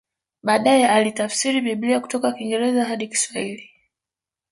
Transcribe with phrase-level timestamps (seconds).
[0.43, 3.69] Baadae alitafsiri Biblia kutoka Kiingereza hadi Kiswahili